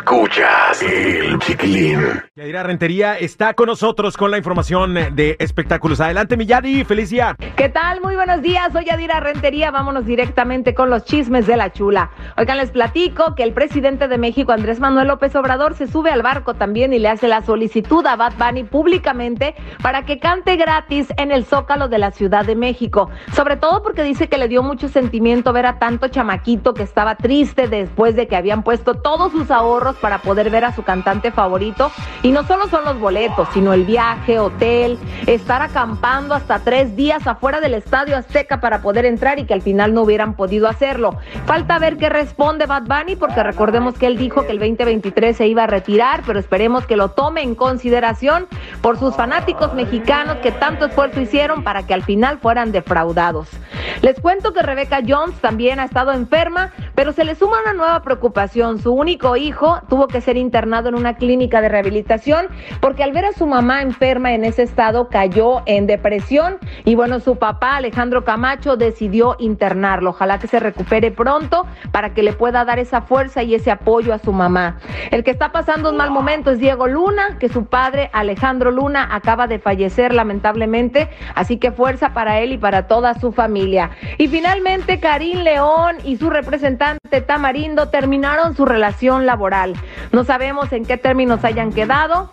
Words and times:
Escuchas 0.00 0.82
el 0.82 1.38
chiquilín. 1.40 2.00
Yadira 2.34 2.62
Rentería 2.62 3.18
está 3.18 3.52
con 3.52 3.66
nosotros 3.66 4.16
con 4.16 4.30
la 4.30 4.38
información 4.38 4.94
de 4.94 5.36
espectáculos. 5.38 6.00
Adelante, 6.00 6.38
mi 6.38 6.46
Yadi, 6.46 6.84
feliz 6.84 7.10
día. 7.10 7.36
¿Qué 7.54 7.68
tal? 7.68 8.00
Muy 8.00 8.16
buenos 8.16 8.40
días. 8.40 8.72
Soy 8.72 8.86
Yadira 8.86 9.20
Rentería. 9.20 9.70
Vámonos 9.70 10.06
directamente 10.06 10.74
con 10.74 10.88
los 10.88 11.04
chismes 11.04 11.46
de 11.46 11.58
la 11.58 11.70
chula. 11.74 12.10
Oigan, 12.38 12.56
les 12.56 12.70
platico 12.70 13.34
que 13.34 13.42
el 13.42 13.52
presidente 13.52 14.08
de 14.08 14.16
México, 14.16 14.52
Andrés 14.52 14.80
Manuel 14.80 15.06
López 15.06 15.36
Obrador, 15.36 15.74
se 15.74 15.86
sube 15.86 16.10
al 16.10 16.22
barco 16.22 16.54
también 16.54 16.94
y 16.94 16.98
le 16.98 17.08
hace 17.08 17.28
la 17.28 17.42
solicitud 17.42 18.04
a 18.06 18.16
Bad 18.16 18.32
Bunny 18.38 18.64
públicamente 18.64 19.54
para 19.82 20.06
que 20.06 20.18
cante 20.18 20.56
gratis 20.56 21.08
en 21.18 21.30
el 21.30 21.44
Zócalo 21.44 21.88
de 21.88 21.98
la 21.98 22.10
Ciudad 22.10 22.46
de 22.46 22.56
México. 22.56 23.10
Sobre 23.34 23.56
todo 23.56 23.82
porque 23.82 24.02
dice 24.02 24.30
que 24.30 24.38
le 24.38 24.48
dio 24.48 24.62
mucho 24.62 24.88
sentimiento 24.88 25.52
ver 25.52 25.66
a 25.66 25.78
tanto 25.78 26.08
chamaquito 26.08 26.72
que 26.72 26.84
estaba 26.84 27.16
triste 27.16 27.68
después 27.68 28.16
de 28.16 28.26
que 28.26 28.36
habían 28.36 28.62
puesto 28.62 28.94
todos 28.94 29.32
sus 29.32 29.50
ahorros 29.50 29.89
para 29.96 30.18
poder 30.18 30.50
ver 30.50 30.64
a 30.64 30.74
su 30.74 30.82
cantante 30.82 31.32
favorito. 31.32 31.90
Y 32.22 32.32
no 32.32 32.44
solo 32.44 32.68
son 32.68 32.84
los 32.84 32.98
boletos, 32.98 33.48
sino 33.52 33.72
el 33.72 33.84
viaje, 33.84 34.38
hotel, 34.38 34.98
estar 35.26 35.62
acampando 35.62 36.34
hasta 36.34 36.60
tres 36.60 36.96
días 36.96 37.26
afuera 37.26 37.60
del 37.60 37.74
Estadio 37.74 38.16
Azteca 38.16 38.60
para 38.60 38.82
poder 38.82 39.06
entrar 39.06 39.38
y 39.38 39.44
que 39.44 39.54
al 39.54 39.62
final 39.62 39.94
no 39.94 40.02
hubieran 40.02 40.34
podido 40.34 40.68
hacerlo. 40.68 41.16
Falta 41.46 41.78
ver 41.78 41.96
qué 41.96 42.08
responde 42.08 42.66
Bad 42.66 42.82
Bunny, 42.82 43.16
porque 43.16 43.42
recordemos 43.42 43.96
que 43.98 44.06
él 44.06 44.16
dijo 44.16 44.46
que 44.46 44.52
el 44.52 44.58
2023 44.58 45.36
se 45.36 45.46
iba 45.46 45.64
a 45.64 45.66
retirar, 45.66 46.22
pero 46.26 46.38
esperemos 46.38 46.86
que 46.86 46.96
lo 46.96 47.10
tome 47.10 47.42
en 47.42 47.54
consideración 47.54 48.46
por 48.82 48.98
sus 48.98 49.14
fanáticos 49.16 49.74
mexicanos 49.74 50.36
que 50.38 50.52
tanto 50.52 50.86
esfuerzo 50.86 51.20
hicieron 51.20 51.62
para 51.64 51.86
que 51.86 51.94
al 51.94 52.02
final 52.02 52.38
fueran 52.38 52.72
defraudados. 52.72 53.48
Les 54.02 54.18
cuento 54.20 54.52
que 54.52 54.62
Rebecca 54.62 55.00
Jones 55.06 55.38
también 55.40 55.80
ha 55.80 55.84
estado 55.84 56.12
enferma, 56.12 56.72
pero 57.00 57.12
se 57.12 57.24
le 57.24 57.34
suma 57.34 57.62
una 57.62 57.72
nueva 57.72 58.02
preocupación. 58.02 58.78
Su 58.78 58.92
único 58.92 59.34
hijo 59.34 59.80
tuvo 59.88 60.06
que 60.06 60.20
ser 60.20 60.36
internado 60.36 60.90
en 60.90 60.94
una 60.94 61.14
clínica 61.14 61.62
de 61.62 61.70
rehabilitación 61.70 62.48
porque 62.78 63.02
al 63.02 63.12
ver 63.12 63.24
a 63.24 63.32
su 63.32 63.46
mamá 63.46 63.80
enferma 63.80 64.34
en 64.34 64.44
ese 64.44 64.64
estado 64.64 65.08
cayó 65.08 65.62
en 65.64 65.86
depresión 65.86 66.58
y 66.84 66.96
bueno, 66.96 67.18
su 67.20 67.36
papá 67.36 67.76
Alejandro 67.76 68.22
Camacho 68.26 68.76
decidió 68.76 69.34
internarlo. 69.38 70.10
Ojalá 70.10 70.38
que 70.38 70.46
se 70.46 70.60
recupere 70.60 71.10
pronto 71.10 71.66
para 71.90 72.12
que 72.12 72.22
le 72.22 72.34
pueda 72.34 72.66
dar 72.66 72.78
esa 72.78 73.00
fuerza 73.00 73.42
y 73.42 73.54
ese 73.54 73.70
apoyo 73.70 74.12
a 74.12 74.18
su 74.18 74.34
mamá. 74.34 74.76
El 75.10 75.24
que 75.24 75.30
está 75.30 75.52
pasando 75.52 75.88
un 75.88 75.96
mal 75.96 76.10
momento 76.10 76.50
es 76.50 76.58
Diego 76.58 76.86
Luna, 76.86 77.38
que 77.38 77.48
su 77.48 77.64
padre 77.64 78.10
Alejandro 78.12 78.70
Luna 78.72 79.08
acaba 79.10 79.46
de 79.46 79.58
fallecer 79.58 80.12
lamentablemente, 80.12 81.08
así 81.34 81.56
que 81.56 81.72
fuerza 81.72 82.12
para 82.12 82.40
él 82.40 82.52
y 82.52 82.58
para 82.58 82.88
toda 82.88 83.14
su 83.14 83.32
familia. 83.32 83.88
Y 84.18 84.28
finalmente, 84.28 85.00
Karim 85.00 85.38
León 85.38 85.96
y 86.04 86.18
su 86.18 86.28
representante 86.28 86.89
Tamarindo 87.26 87.88
terminaron 87.88 88.56
su 88.56 88.64
relación 88.64 89.26
laboral. 89.26 89.74
No 90.12 90.24
sabemos 90.24 90.72
en 90.72 90.84
qué 90.84 90.96
términos 90.96 91.44
hayan 91.44 91.72
quedado. 91.72 92.30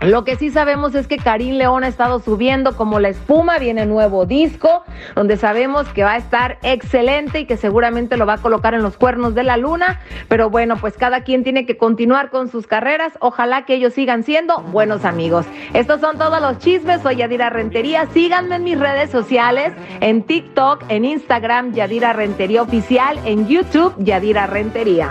Lo 0.00 0.22
que 0.22 0.36
sí 0.36 0.50
sabemos 0.50 0.94
es 0.94 1.08
que 1.08 1.16
Karim 1.16 1.56
León 1.56 1.82
ha 1.82 1.88
estado 1.88 2.20
subiendo 2.20 2.76
como 2.76 3.00
la 3.00 3.08
espuma, 3.08 3.58
viene 3.58 3.84
nuevo 3.84 4.26
disco, 4.26 4.84
donde 5.16 5.36
sabemos 5.36 5.88
que 5.88 6.04
va 6.04 6.12
a 6.12 6.16
estar 6.18 6.58
excelente 6.62 7.40
y 7.40 7.46
que 7.46 7.56
seguramente 7.56 8.16
lo 8.16 8.24
va 8.24 8.34
a 8.34 8.38
colocar 8.38 8.74
en 8.74 8.82
los 8.82 8.96
cuernos 8.96 9.34
de 9.34 9.42
la 9.42 9.56
luna, 9.56 10.00
pero 10.28 10.50
bueno, 10.50 10.76
pues 10.76 10.96
cada 10.96 11.24
quien 11.24 11.42
tiene 11.42 11.66
que 11.66 11.76
continuar 11.76 12.30
con 12.30 12.48
sus 12.48 12.68
carreras, 12.68 13.12
ojalá 13.18 13.64
que 13.64 13.74
ellos 13.74 13.92
sigan 13.92 14.22
siendo 14.22 14.60
buenos 14.60 15.04
amigos. 15.04 15.46
Estos 15.74 16.00
son 16.00 16.16
todos 16.16 16.40
los 16.40 16.58
chismes, 16.58 17.02
soy 17.02 17.16
Yadira 17.16 17.50
Rentería, 17.50 18.06
síganme 18.12 18.54
en 18.54 18.64
mis 18.64 18.78
redes 18.78 19.10
sociales, 19.10 19.72
en 20.00 20.22
TikTok, 20.22 20.84
en 20.90 21.06
Instagram, 21.06 21.72
Yadira 21.72 22.12
Rentería 22.12 22.62
Oficial, 22.62 23.18
en 23.24 23.48
YouTube, 23.48 23.94
Yadira 23.98 24.46
Rentería. 24.46 25.10